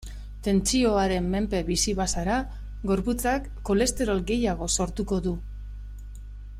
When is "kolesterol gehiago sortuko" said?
3.71-5.21